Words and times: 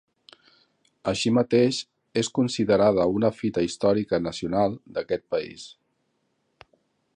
Així 1.11 1.31
mateix, 1.37 1.81
és 2.21 2.31
considerada 2.39 3.05
un 3.19 3.27
Fita 3.41 3.65
Històrica 3.67 4.21
Nacional 4.29 4.77
d'aquest 4.97 5.27
país. 5.35 5.67